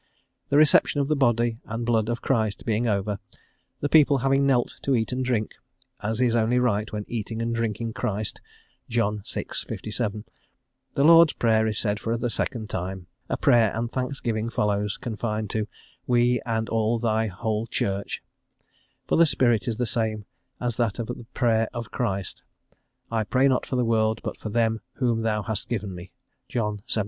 [0.49, 3.19] The reception of the Body and Blood of Christ being over,
[3.81, 5.53] the people having knelt to eat and drink,
[6.01, 8.41] as is only right when eating and drinking Christ
[8.89, 9.43] (John vi.
[9.53, 10.25] 57),
[10.95, 15.51] the Lord's Prayer is said for the second time, a prayer and thanksgiving follows, confined
[15.51, 15.67] to
[16.07, 18.23] "we and all thy whole Church,"
[19.05, 20.25] for the spirit is the same
[20.59, 22.41] as that of the prayer of Christ,
[23.11, 26.09] "I pray not for the world, but for them whom thou hast given me"
[26.49, 26.99] (John xvii.